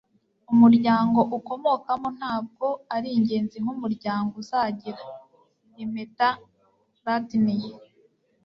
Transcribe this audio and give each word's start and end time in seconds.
umuryango 0.53 1.19
ukomokamo 1.37 2.07
ntabwo 2.19 2.67
ari 2.95 3.09
ingenzi 3.17 3.57
nk'umuryango 3.63 4.31
uzagira.- 4.41 5.01
impeta 5.83 6.27
lardner 7.03 7.63